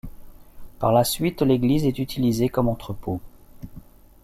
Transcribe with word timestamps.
Par 0.79 0.91
la 0.93 1.03
suite, 1.03 1.43
l'église 1.43 1.85
est 1.85 1.99
utilisée 1.99 2.49
comme 2.49 2.67
entrepôt. 2.69 3.21